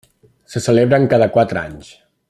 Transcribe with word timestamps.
Se 0.53 0.61
celebren 0.67 1.07
cada 1.13 1.29
quatre 1.37 1.63
anys. 1.67 1.93